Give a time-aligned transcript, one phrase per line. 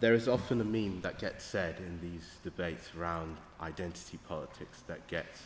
[0.00, 5.06] There is often a meme that gets said in these debates around identity politics that
[5.08, 5.40] gets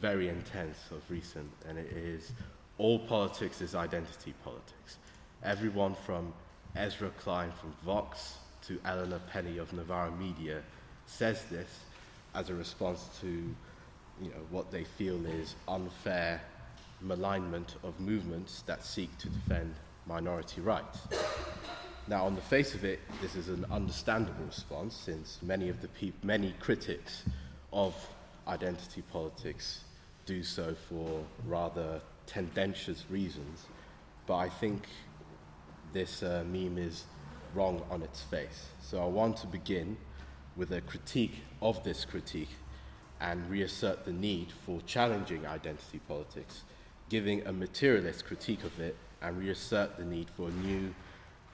[0.00, 2.32] very intense of recent, and it is
[2.78, 4.98] all politics is identity politics.
[5.42, 6.32] Everyone from
[6.76, 8.36] Ezra Klein from Vox
[8.66, 10.62] to Eleanor Penny of Novara Media
[11.06, 11.80] says this
[12.34, 16.40] as a response to you know, what they feel is unfair
[17.00, 19.74] malignment of movements that seek to defend
[20.06, 20.98] minority rights.
[22.06, 26.12] Now, on the face of it, this is an understandable response since many of the
[26.22, 27.24] many critics
[27.72, 27.94] of
[28.46, 29.84] identity politics
[30.26, 33.66] do so for rather tendentious reasons.
[34.26, 34.84] But I think
[35.94, 37.04] this uh, meme is
[37.54, 38.66] wrong on its face.
[38.82, 39.96] So I want to begin
[40.56, 42.50] with a critique of this critique
[43.20, 46.64] and reassert the need for challenging identity politics,
[47.08, 50.94] giving a materialist critique of it, and reassert the need for a new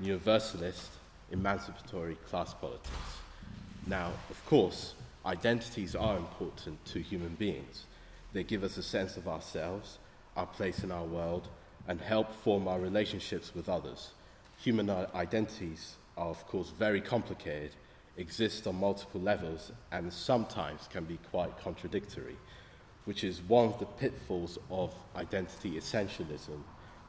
[0.00, 0.88] universalist,
[1.30, 2.90] emancipatory class politics.
[3.86, 4.95] Now, of course,
[5.26, 7.84] identities are important to human beings.
[8.32, 9.98] They give us a sense of ourselves,
[10.37, 11.48] our place in our world,
[11.88, 14.10] and help form our relationships with others.
[14.59, 17.73] Human identities are, of course, very complicated,
[18.16, 22.37] exist on multiple levels, and sometimes can be quite contradictory,
[23.04, 26.60] which is one of the pitfalls of identity essentialism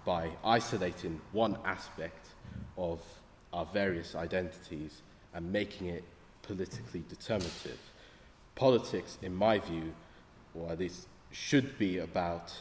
[0.05, 2.27] by isolating one aspect
[2.77, 2.99] of
[3.53, 5.01] our various identities
[5.33, 6.03] and making it
[6.41, 7.79] politically determinative.
[8.55, 9.93] Politics, in my view,
[10.55, 12.53] or at least should be about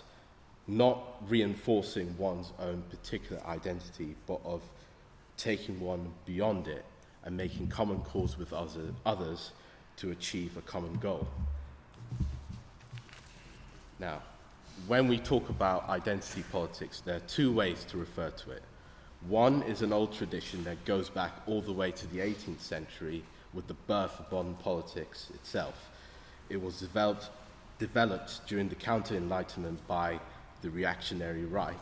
[0.66, 4.62] not reinforcing one's own particular identity, but of
[5.36, 6.84] taking one beyond it
[7.24, 9.52] and making common cause with others
[9.96, 11.26] to achieve a common goal.
[13.98, 14.22] Now,
[14.86, 18.62] when we talk about identity politics, there are two ways to refer to it.
[19.28, 23.22] One is an old tradition that goes back all the way to the 18th century
[23.52, 25.90] with the birth of modern politics itself.
[26.48, 27.28] It was developed,
[27.78, 30.18] developed during the Counter Enlightenment by
[30.62, 31.74] the reactionary right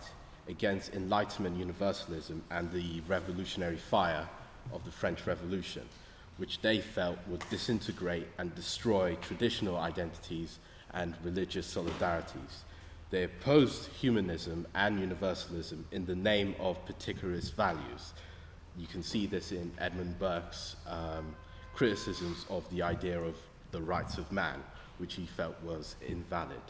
[0.49, 4.27] against Enlightenment universalism and the revolutionary fire
[4.73, 5.83] of the French Revolution,
[6.39, 10.59] which they felt would disintegrate and destroy traditional identities
[10.95, 12.65] and religious solidarities.
[13.11, 18.13] They opposed humanism and universalism in the name of particularist values.
[18.77, 21.35] You can see this in Edmund Burke's um,
[21.75, 23.35] criticisms of the idea of
[23.71, 24.63] the rights of man,
[24.99, 26.61] which he felt was invalid,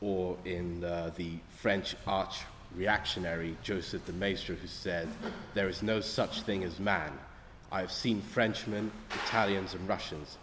[0.00, 2.40] or in uh, the French arch
[2.74, 5.08] reactionary Joseph de Maistre, who said,
[5.54, 7.12] There is no such thing as man.
[7.70, 8.90] I have seen Frenchmen,
[9.24, 10.38] Italians, and Russians.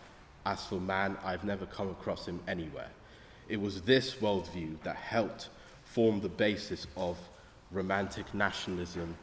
[0.46, 2.90] As for man, I have never come across him anywhere.
[3.48, 5.50] It was this worldview that helped
[5.84, 7.18] form the basis of
[7.72, 9.16] romantic nationalism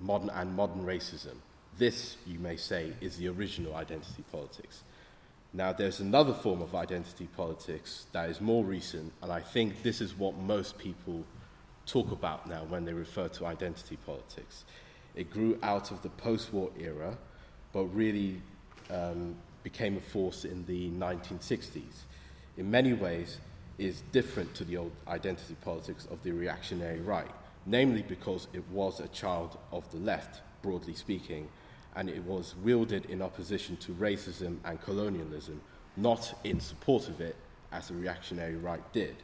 [0.00, 1.34] modern and modern racism.
[1.76, 4.82] This, you may say, is the original identity politics.
[5.52, 10.00] Now, there's another form of identity politics that is more recent, and I think this
[10.00, 11.24] is what most people
[11.86, 14.64] talk about now when they refer to identity politics.
[15.14, 17.16] It grew out of the post war era,
[17.72, 18.42] but really
[18.90, 22.04] um, became a force in the 1960s.
[22.56, 23.38] In many ways,
[23.78, 27.30] is different to the old identity politics of the reactionary right,
[27.64, 31.48] namely because it was a child of the left, broadly speaking,
[31.94, 35.60] and it was wielded in opposition to racism and colonialism,
[35.96, 37.36] not in support of it,
[37.72, 39.16] as the reactionary right did.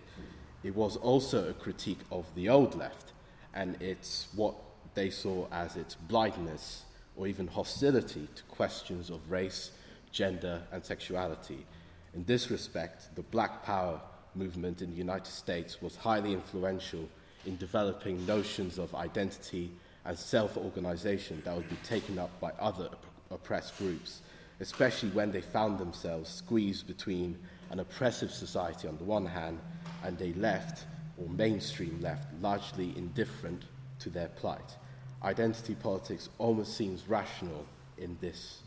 [0.62, 3.12] It was also a critique of the old left,
[3.54, 4.54] and it's what
[4.94, 6.84] they saw as its blindness
[7.16, 9.70] or even hostility to questions of race,
[10.10, 11.66] gender, and sexuality.
[12.14, 14.00] In this respect, the Black Power
[14.36, 17.08] movement in the United States was highly influential
[17.46, 19.70] in developing notions of identity
[20.04, 22.88] and self organization that would be taken up by other
[23.30, 24.22] oppressed groups,
[24.60, 27.38] especially when they found themselves squeezed between
[27.70, 29.58] an oppressive society on the one hand
[30.04, 30.84] and a left
[31.18, 33.64] or mainstream left largely indifferent
[33.98, 34.76] to their plight.
[35.22, 37.64] Identity politics almost seems rational
[37.98, 38.60] in this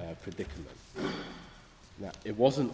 [0.00, 0.76] uh, predicament.
[1.98, 2.72] Now, it wasn't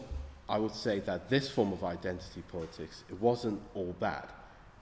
[0.50, 4.26] I would say that this form of identity politics, it wasn't all bad.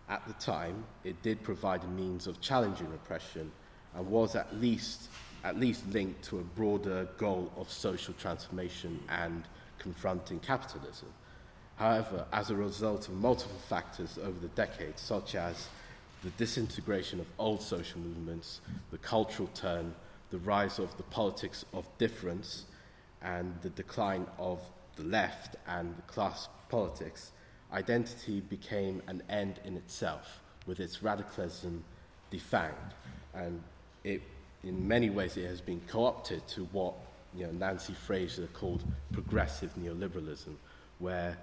[0.08, 3.52] At the time, it did provide a means of challenging oppression
[3.94, 5.10] and was at least,
[5.44, 9.44] at least linked to a broader goal of social transformation and
[9.78, 11.08] confronting capitalism.
[11.76, 15.68] However, as a result of multiple factors over the decades, such as
[16.24, 19.94] the disintegration of old social movements, the cultural turn,
[20.30, 22.64] the rise of the politics of difference,
[23.20, 24.60] and the decline of
[24.98, 27.32] the left and class politics,
[27.72, 31.84] identity became an end in itself, with its radicalism
[32.30, 32.92] defanged.
[33.34, 33.62] And
[34.04, 34.20] it
[34.64, 36.94] in many ways, it has been co opted to what
[37.36, 40.54] you know, Nancy Fraser called progressive neoliberalism,
[40.98, 41.36] where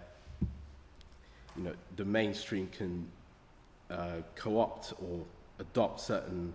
[1.56, 3.08] you know, the mainstream can
[3.90, 5.24] uh, co opt or
[5.60, 6.54] adopt certain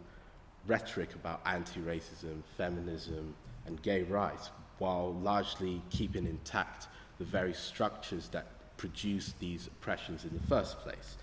[0.67, 3.35] rhetoric about anti racism, feminism,
[3.67, 4.51] and gay rights,
[4.81, 6.89] while largely keeping intact
[7.19, 8.47] the very structures that
[8.79, 11.17] produce these oppressions in the first place.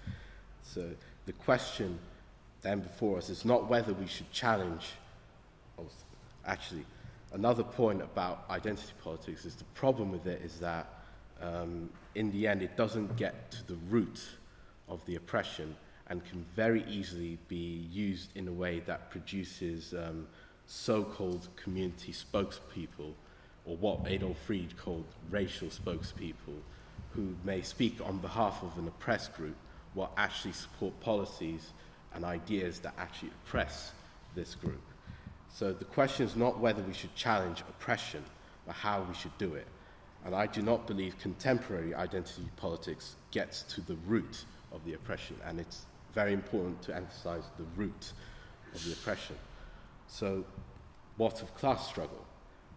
[0.62, 0.92] So
[1.26, 2.00] the question
[2.62, 4.92] then before us is not whether we should challenge,
[5.80, 5.88] oh,
[6.46, 6.86] actually,
[7.34, 10.88] another point about identity politics is the problem with it is that
[11.42, 14.22] um, in the end it doesn't get to the root
[14.88, 15.76] of the oppression
[16.10, 20.28] and can very easily be used in a way that produces um,
[20.68, 23.14] so-called community spokespeople
[23.68, 26.62] or what Adolph Reed called racial spokespeople
[27.12, 29.56] who may speak on behalf of an oppressed group
[29.94, 31.72] while actually support policies
[32.14, 33.92] and ideas that actually oppress
[34.36, 34.82] this group.
[35.54, 38.24] So the question is not whether we should challenge oppression,
[38.66, 39.68] but how we should do it.
[40.26, 45.38] And I do not believe contemporary identity politics gets to the root of the oppression,
[45.46, 48.12] and it's very important to emphasize the root
[48.74, 49.36] of the oppression.
[50.08, 50.44] So,
[51.18, 52.26] what of class struggle?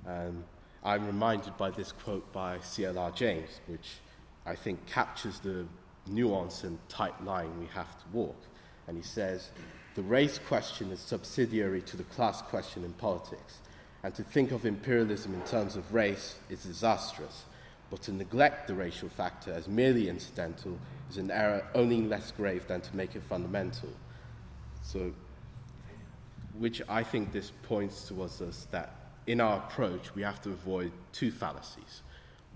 [0.07, 0.45] Um,
[0.83, 3.11] I'm reminded by this quote by C.L.R.
[3.11, 3.99] James, which
[4.47, 5.67] I think captures the
[6.07, 8.37] nuance and tight line we have to walk.
[8.87, 9.51] And he says,
[9.95, 13.59] The race question is subsidiary to the class question in politics,
[14.03, 17.45] and to think of imperialism in terms of race is disastrous.
[17.91, 20.79] But to neglect the racial factor as merely incidental
[21.11, 23.89] is an error only less grave than to make it fundamental.
[24.83, 25.13] So,
[26.57, 29.00] which I think this points towards us that
[29.31, 32.03] in our approach we have to avoid two fallacies.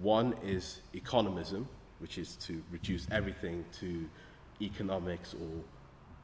[0.00, 1.66] One is economism,
[2.00, 4.10] which is to reduce everything to
[4.60, 5.62] economics or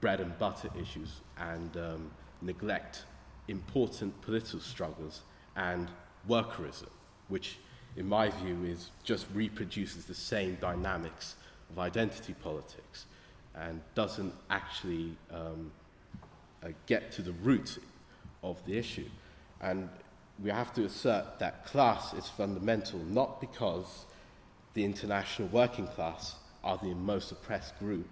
[0.01, 2.11] bread and butter issues and um,
[2.43, 3.05] neglect
[3.47, 5.23] important political struggles
[5.55, 5.89] and
[6.29, 6.89] workerism,
[7.29, 7.59] which,
[7.97, 11.37] in my view, is just reproduces the same dynamics
[11.71, 13.07] of identity politics
[13.55, 15.71] and doesn't actually um,
[16.65, 17.79] uh, get to the root
[18.43, 19.09] of the issue.
[19.61, 19.89] And
[20.43, 24.07] we have to assert that class is fundamental not because
[24.75, 28.09] the international working class are the most oppressed group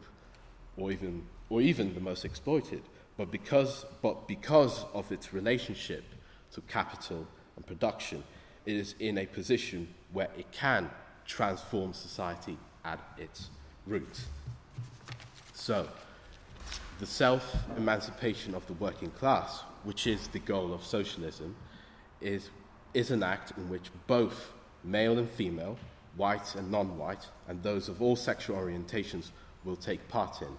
[0.76, 2.82] or even, or even the most exploited,
[3.16, 6.04] but because, but because of its relationship
[6.52, 7.26] to capital
[7.56, 8.22] and production,
[8.64, 10.88] it is in a position where it can
[11.26, 13.50] transform society at its
[13.86, 14.20] root.
[15.52, 15.88] So,
[17.00, 21.54] the self emancipation of the working class, which is the goal of socialism,
[22.20, 22.50] is,
[22.94, 24.52] is an act in which both
[24.84, 25.78] male and female,
[26.16, 29.30] white and non white, and those of all sexual orientations
[29.64, 30.56] will take part in,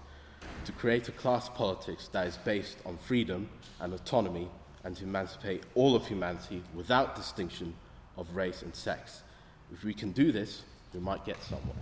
[0.65, 4.47] to create a class politics that is based on freedom and autonomy
[4.83, 7.73] and to emancipate all of humanity without distinction
[8.17, 9.23] of race and sex.
[9.71, 10.63] If we can do this,
[10.93, 11.75] we might get somewhere.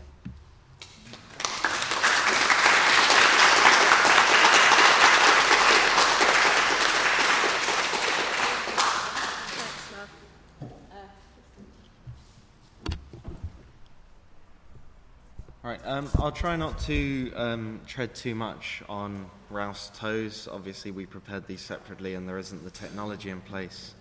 [15.64, 20.48] Right, um, I'll try not to um, tread too much on Ralph's toes.
[20.52, 23.94] Obviously, we prepared these separately, and there isn't the technology in place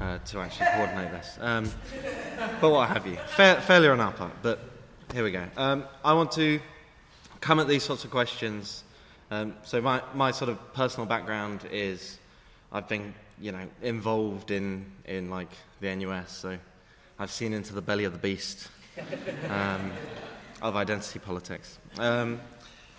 [0.00, 1.38] uh, to actually coordinate this.
[1.40, 1.70] Um,
[2.60, 3.16] but what have you?
[3.36, 4.60] Fair, failure on our part, but
[5.12, 5.44] here we go.
[5.56, 6.60] Um, I want to
[7.40, 8.84] come at these sorts of questions.
[9.30, 12.18] Um, so, my, my sort of personal background is
[12.72, 16.58] I've been, you know, involved in, in like the NUS, so
[17.18, 18.68] I've seen into the belly of the beast.
[20.60, 21.78] Of identity politics.
[21.98, 22.40] Um,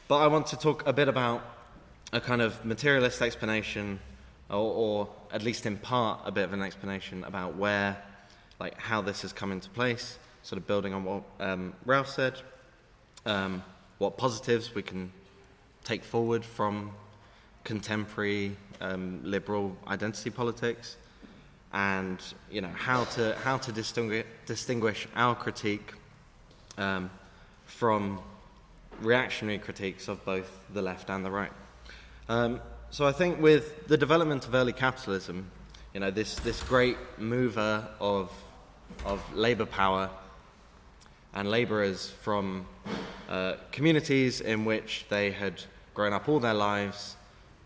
[0.08, 1.44] but I want to talk a bit about
[2.14, 4.00] a kind of materialist explanation,
[4.50, 8.02] or, or, at least in part a bit of an explanation about where,
[8.62, 12.40] like how this has come into place, sort of building on what um, Ralph said,
[13.26, 13.62] um,
[13.98, 15.12] what positives we can
[15.84, 16.92] take forward from
[17.66, 20.96] contemporary um, liberal identity politics,
[21.74, 25.94] and you know how to how to distinguish, distinguish our critique
[26.78, 27.10] um,
[27.70, 28.20] from
[29.02, 31.52] reactionary critiques of both the left and the right.
[32.28, 32.60] Um,
[32.90, 35.50] so I think with the development of early capitalism,
[35.94, 38.32] you know, this, this great mover of,
[39.06, 40.10] of labour power
[41.34, 42.66] and labourers from
[43.30, 45.62] uh, communities in which they had
[45.94, 47.16] grown up all their lives,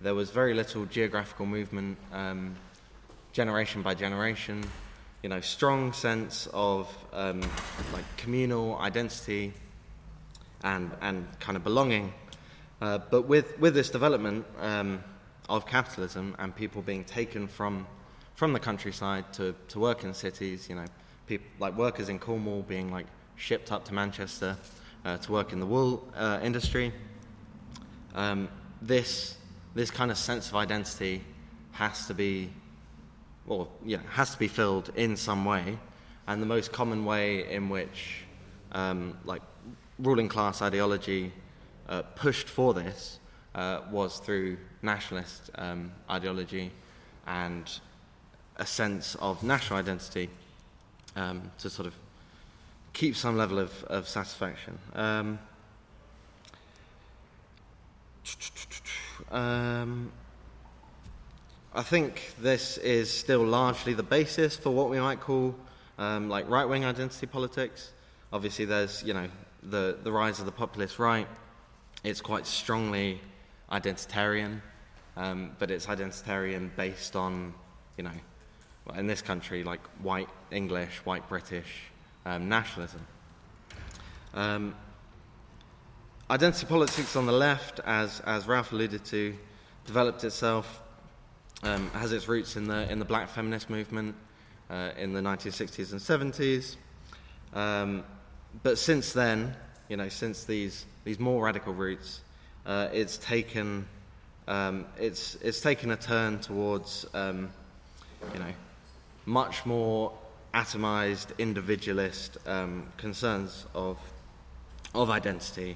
[0.02, 2.56] there was very little geographical movement, um,
[3.32, 4.64] generation by generation,
[5.24, 7.40] you know, strong sense of um,
[7.94, 9.54] like communal identity,
[10.64, 12.14] and, and kind of belonging.
[12.82, 15.04] Uh, but with, with this development, um,
[15.50, 17.88] of capitalism and people being taken from
[18.36, 20.68] from the countryside to, to work in cities.
[20.70, 20.86] You know,
[21.28, 23.06] people like workers in Cornwall being like
[23.36, 24.58] shipped up to Manchester
[25.06, 26.92] uh, to work in the wool uh, industry.
[28.16, 28.50] Um,
[28.82, 29.38] this
[29.76, 31.24] this kind of sense of identity
[31.72, 32.52] has to be,
[33.48, 35.80] well, yeah, has to be filled in some way,
[36.28, 38.24] and the most common way in which,
[38.74, 39.42] um, like,
[40.00, 41.32] ruling class ideology
[41.88, 43.20] uh, pushed for this
[43.56, 46.72] uh, was through nationalist um, ideology
[47.28, 47.80] and
[48.58, 50.30] a sense of national identity
[51.16, 51.94] um, to sort of
[52.94, 54.78] keep some level of, of satisfaction.
[54.94, 55.40] Um,
[59.32, 60.12] um,
[61.74, 65.56] I think this is still largely the basis for what we might call
[65.98, 67.92] um, like right-wing identity politics.
[68.32, 69.28] Obviously, there's you know
[69.70, 71.28] the the rise of the populist right.
[72.04, 73.22] It's quite strongly
[73.72, 74.62] identitarian,
[75.16, 77.54] um, but it's identitarian based on
[77.98, 78.12] you know
[78.96, 81.84] in this country like white English, white British
[82.26, 83.06] um, nationalism.
[84.34, 84.76] Um,
[86.30, 89.36] identity politics on the left, as, as Ralph alluded to,
[89.86, 90.82] developed itself,
[91.64, 94.16] um, has its roots in the, in the black feminist movement
[94.70, 96.78] uh, in the 1960s and 70s.
[97.54, 98.04] Um,
[98.62, 99.56] but since then,
[99.90, 102.22] you know, since these, these more radical roots,
[102.66, 103.88] uh, it's, taken,
[104.48, 107.50] um, it's, it's taken a turn towards, um,
[108.34, 108.54] you know,
[109.26, 110.14] much more
[110.54, 113.98] atomized, individualist um, concerns of,
[114.94, 115.76] of identity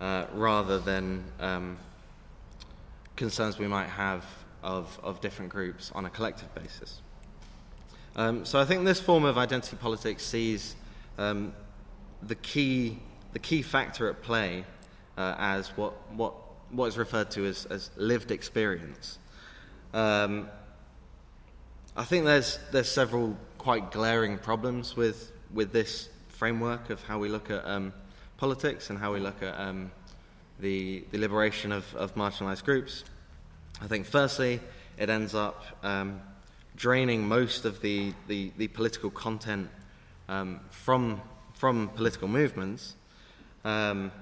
[0.00, 1.76] uh, rather than um,
[3.14, 4.24] concerns we might have
[4.62, 7.00] of, of different groups on a collective basis.
[8.16, 10.74] Um, so I think this form of identity politics sees
[11.18, 11.52] um,
[12.26, 12.98] the, key,
[13.32, 14.64] the key factor at play
[15.16, 16.34] uh, as what, what,
[16.70, 19.18] what is referred to as, as lived experience.
[19.94, 20.48] Um,
[21.96, 27.28] I think there's, there's several quite glaring problems with, with this framework of how we
[27.28, 27.92] look at um,
[28.36, 29.90] politics and how we look at um,
[30.60, 33.04] the, the liberation of, of marginalized groups.
[33.80, 34.60] I think, firstly,
[34.98, 36.20] it ends up um,
[36.76, 39.68] draining most of the, the, the political content
[40.28, 41.20] um, from,
[41.56, 42.94] from political movements.
[43.64, 44.12] Um,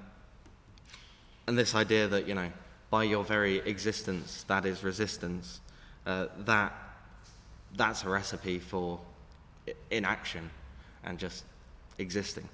[1.47, 2.51] and this idea that, you know,
[2.89, 5.59] by your very existence, that is resistance,
[6.05, 6.73] uh, that,
[7.75, 8.99] that's a recipe for
[9.91, 10.49] inaction
[11.03, 11.43] and just
[11.97, 12.47] existing.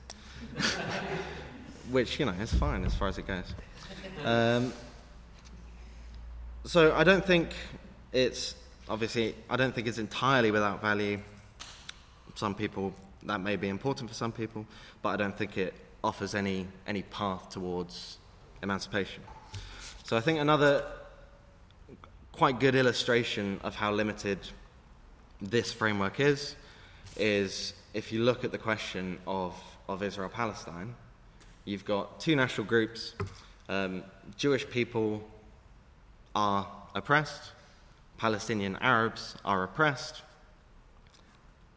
[1.92, 3.54] Which, you know, is fine as far as it goes.
[4.24, 4.74] Um,
[6.66, 7.54] so I don't think
[8.12, 8.56] it's,
[8.90, 11.20] obviously, I don't think it's entirely without value.
[12.36, 14.66] Some people, that may be important for some people,
[15.02, 15.74] but I don't think it
[16.04, 18.18] offers any, any path towards
[18.64, 19.24] emancipation.
[20.04, 20.86] So I think another
[22.32, 24.40] quite good illustration of how limited
[25.42, 26.56] this framework is
[27.18, 29.56] is if you look at the question of,
[29.88, 30.96] of Israel Palestine,
[31.66, 33.14] you've got two national groups.
[33.68, 34.04] Um,
[34.38, 35.22] Jewish people
[36.34, 37.52] are oppressed,
[38.18, 40.22] Palestinian Arabs are oppressed.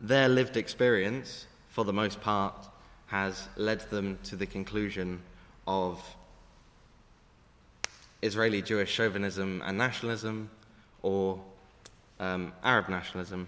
[0.04, 2.68] Their lived experience, for the most part,
[3.06, 5.22] has led them to the conclusion
[5.66, 5.98] of
[8.20, 10.50] Israeli Jewish chauvinism and nationalism
[11.00, 11.40] or
[12.20, 13.46] um, Arab nationalism.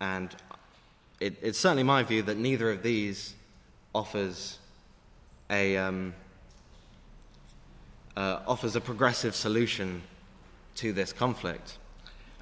[0.00, 0.34] And
[1.20, 3.34] it, it's certainly my view that neither of these
[3.94, 4.58] offers
[5.48, 6.12] a, um,
[8.16, 10.02] uh, offers a progressive solution
[10.74, 11.78] to this conflict.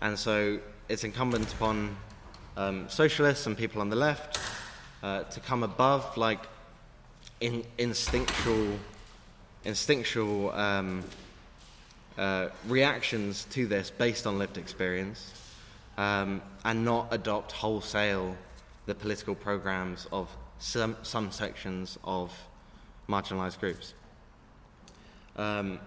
[0.00, 1.94] And so it's incumbent upon
[2.56, 4.38] um, socialists and people on the left
[5.02, 6.40] uh, to come above like
[7.40, 8.78] in, instinctual,
[9.64, 11.02] instinctual um,
[12.18, 15.32] uh, reactions to this based on lived experience
[15.98, 18.36] um, and not adopt wholesale
[18.86, 20.28] the political programs of
[20.58, 22.32] some, some sections of
[23.08, 23.94] marginalized groups.
[25.36, 25.78] Um,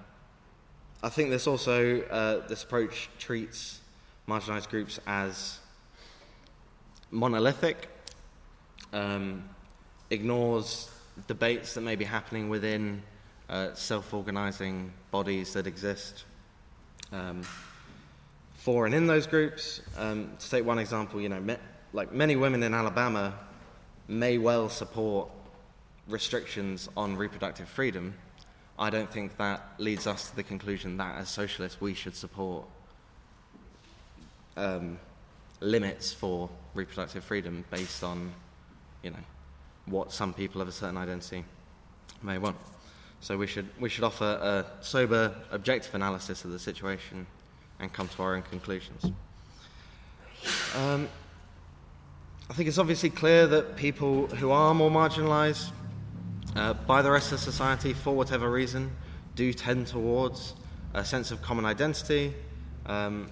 [1.04, 3.80] I think this also, uh, this approach treats
[4.28, 5.60] marginalized groups as
[7.12, 7.90] monolithic,
[8.94, 9.44] um,
[10.10, 10.90] ignores
[11.28, 13.02] debates that may be happening within
[13.50, 16.26] uh, self organizing bodies that exist
[17.12, 17.44] um,
[18.56, 19.82] for and in those groups.
[19.98, 21.58] Um, to take one example, you know, me-
[21.94, 23.34] like many women in Alabama
[24.08, 25.30] may well support
[26.08, 28.14] restrictions on reproductive freedom,
[28.78, 32.66] I don't think that leads us to the conclusion that as socialists we should support
[34.58, 35.00] um,
[35.62, 38.32] limits for reproductive freedom based on,
[39.04, 39.24] you know,
[39.86, 41.46] what some people of a certain identity
[42.22, 42.58] may want.
[43.22, 47.26] So we should we should offer a sober, objective analysis of the situation
[47.80, 49.12] and come to our own conclusions.
[50.76, 51.10] Um,
[52.50, 55.72] I think it's obviously clear that people who are more marginalised
[56.56, 58.92] uh, by the rest of society, for whatever reason,
[59.36, 60.54] do tend towards
[60.94, 62.34] a sense of common identity,
[62.86, 63.32] um,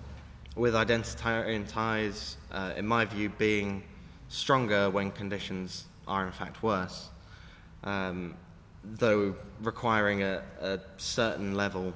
[0.56, 3.84] with identitarian ties, uh, in my view, being
[4.30, 7.10] stronger when conditions are in fact worse,
[7.84, 8.36] um,
[8.84, 11.94] though requiring a, a, certain level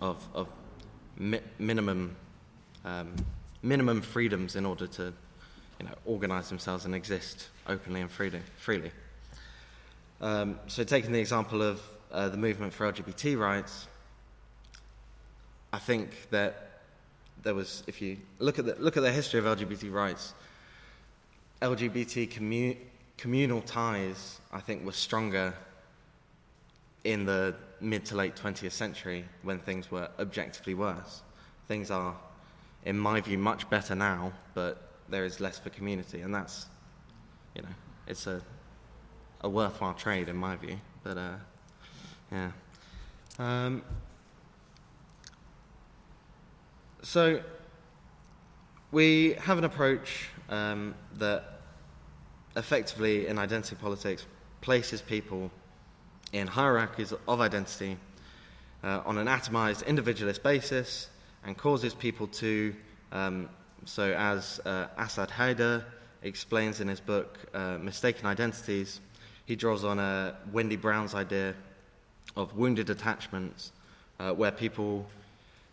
[0.00, 0.48] of, of
[1.16, 2.16] mi- minimum
[2.84, 3.14] um,
[3.62, 5.12] minimum freedoms in order to
[5.80, 8.40] you know, organize themselves and exist openly and freely.
[8.56, 8.90] freely.
[10.20, 13.86] Um, so, taking the example of uh, the movement for LGBT rights,
[15.72, 16.71] I think that
[17.42, 20.34] there was, if you look at the, look at the history of LGBT rights,
[21.60, 22.76] LGBT commu-
[23.16, 25.54] communal ties, I think, were stronger
[27.04, 31.22] in the mid to late 20th century when things were objectively worse.
[31.68, 32.14] Things are,
[32.84, 36.66] in my view, much better now, but there is less for community, and that's,
[37.54, 37.68] you know,
[38.06, 38.40] it's a,
[39.42, 40.78] a worthwhile trade in my view.
[41.02, 41.34] But uh,
[42.30, 42.50] yeah.
[43.38, 43.82] Um,
[47.02, 47.40] so
[48.90, 51.60] we have an approach um, that
[52.56, 54.26] effectively in identity politics
[54.60, 55.50] places people
[56.32, 57.96] in hierarchies of identity
[58.84, 61.08] uh, on an atomized individualist basis
[61.44, 62.74] and causes people to
[63.12, 63.48] um,
[63.84, 65.84] so, as uh, Asad Haider
[66.22, 69.00] explains in his book, uh, Mistaken Identities,
[69.44, 71.54] he draws on uh, Wendy Brown's idea
[72.36, 73.72] of wounded attachments,
[74.20, 75.06] uh, where people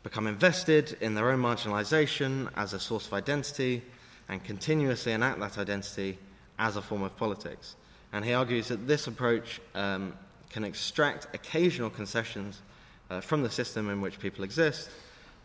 [0.03, 3.83] become invested in their own marginalization as a source of identity
[4.27, 6.17] and continuously enact that identity
[6.57, 7.75] as a form of politics.
[8.13, 10.13] And he argues that this approach um,
[10.49, 12.61] can extract occasional concessions
[13.09, 14.89] uh, from the system in which people exist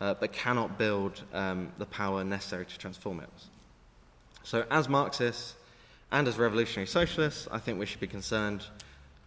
[0.01, 3.29] uh, but cannot build um, the power necessary to transform it.
[4.43, 5.55] So, as Marxists
[6.11, 8.63] and as revolutionary socialists, I think we should be concerned,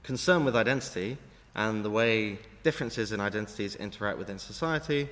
[0.03, 1.19] concerned with identity
[1.59, 5.09] and the way differences in identities interact within society.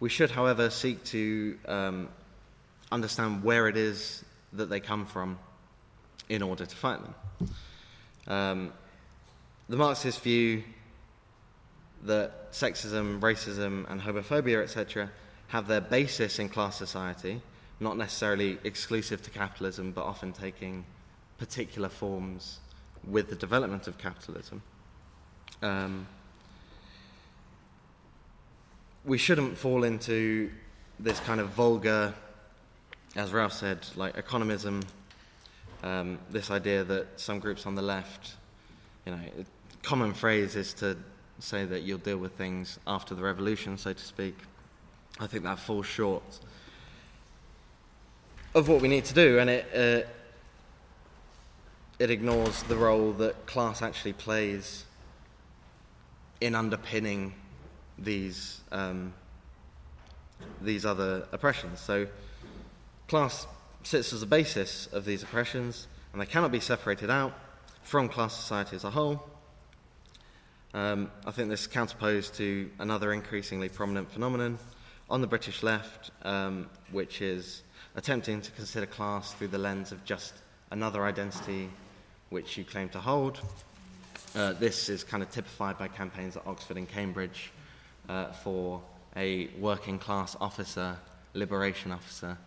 [0.00, 2.08] We should, however, seek to um,
[2.90, 5.38] understand where it is that they come from
[6.30, 7.14] in order to fight them.
[8.26, 8.72] Um,
[9.68, 10.64] the Marxist view
[12.04, 15.10] that sexism, racism, and homophobia, etc.,
[15.48, 17.42] have their basis in class society,
[17.78, 20.86] not necessarily exclusive to capitalism, but often taking
[21.36, 22.60] particular forms
[23.06, 24.62] with the development of capitalism.
[25.62, 26.06] Um,
[29.04, 30.50] we shouldn't fall into
[31.00, 32.14] this kind of vulgar,
[33.16, 34.84] as Ralph said, like economism,
[35.82, 38.34] um, this idea that some groups on the left,
[39.06, 39.20] you know,
[39.82, 40.96] common phrase is to
[41.38, 44.36] say that you'll deal with things after the revolution, so to speak.
[45.20, 46.22] I think that falls short
[48.54, 50.08] of what we need to do, and it uh,
[51.98, 54.84] it ignores the role that class actually plays
[56.40, 57.34] in underpinning
[57.98, 59.12] these um,
[60.60, 61.80] these other oppressions.
[61.80, 62.06] So,
[63.08, 63.46] class
[63.82, 67.32] sits as a basis of these oppressions, and they cannot be separated out
[67.82, 69.24] from class society as a whole.
[70.74, 74.58] Um, I think this is counterposed to another increasingly prominent phenomenon
[75.08, 77.62] on the British left, um, which is
[77.96, 80.34] attempting to consider class through the lens of just
[80.70, 81.70] another identity
[82.28, 83.40] which you claim to hold.
[84.38, 87.50] Uh, this is kind of typified by campaigns at Oxford and Cambridge
[88.08, 88.80] uh, for
[89.16, 90.96] a working class officer,
[91.34, 92.38] liberation officer,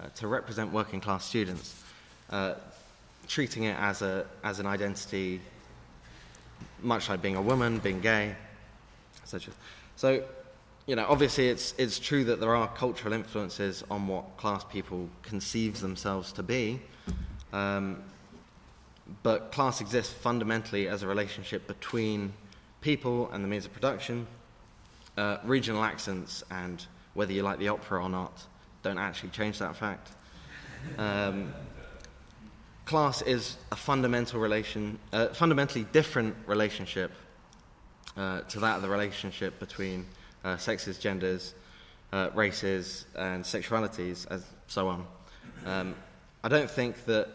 [0.00, 1.84] uh, to represent working class students,
[2.30, 2.54] uh,
[3.28, 5.40] treating it as, a, as an identity
[6.82, 8.34] much like being a woman, being gay,
[9.22, 9.54] etc.
[9.94, 10.24] So,
[10.86, 15.08] you know, obviously it's, it's true that there are cultural influences on what class people
[15.22, 16.80] conceive themselves to be,
[17.52, 18.02] um,
[19.22, 22.32] but class exists fundamentally as a relationship between
[22.80, 24.26] people and the means of production.
[25.16, 28.44] Uh, regional accents and whether you like the opera or not
[28.82, 30.10] don't actually change that fact.
[30.98, 31.52] Um,
[32.84, 37.10] class is a fundamental relation, uh, fundamentally different relationship
[38.16, 40.06] uh, to that of the relationship between
[40.44, 41.54] uh, sexes, genders,
[42.12, 45.06] uh, races, and sexualities, and so on.
[45.64, 45.94] Um,
[46.44, 47.28] I don't think that,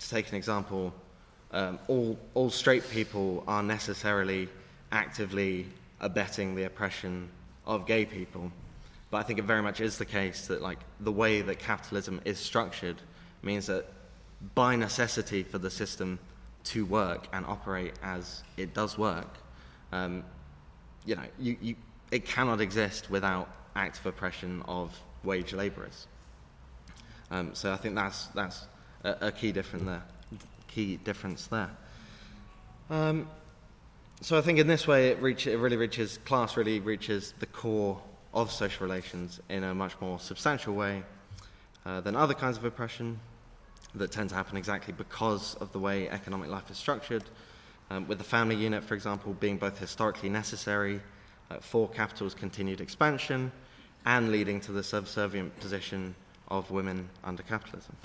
[0.00, 0.92] to take an example,
[1.52, 4.48] um, all, all straight people are necessarily
[4.90, 5.66] actively
[6.00, 7.28] abetting the oppression
[7.66, 8.50] of gay people.
[9.10, 12.20] But I think it very much is the case that, like, the way that capitalism
[12.24, 12.96] is structured
[13.42, 13.86] means that
[14.54, 16.18] by necessity for the system
[16.62, 19.38] to work and operate as it does work.
[19.92, 20.24] Um,
[21.04, 21.74] you know, you, you,
[22.10, 26.06] it cannot exist without active oppression of wage labourers.
[27.30, 28.66] Um, so I think that's, that's
[29.04, 30.02] a, a, key, difference there,
[30.68, 31.70] key difference there.
[32.88, 33.28] Um,
[34.20, 37.46] so I think in this way it, reach, it really reaches, class really reaches the
[37.46, 38.00] core
[38.34, 41.02] of social relations in a much more substantial way
[41.86, 43.18] uh, than other kinds of oppression
[43.94, 47.24] that tend to happen exactly because of the way economic life is structured,
[47.90, 51.00] um, with the family unit, for example, being both historically necessary
[51.50, 53.50] uh, for capital's continued expansion
[54.06, 56.14] and leading to the subservient position
[56.48, 57.96] of women under capitalism.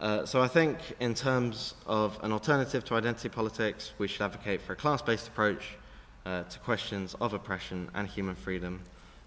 [0.00, 4.62] Uh, so I think, in terms of an alternative to identity politics, we should advocate
[4.62, 5.76] for a class-based approach
[6.24, 8.80] uh, to questions of oppression and human freedom,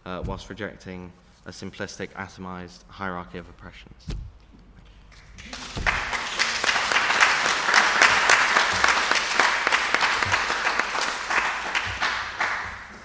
[0.06, 1.12] uh, whilst rejecting
[1.46, 4.08] a simplistic, atomized hierarchy of oppressions.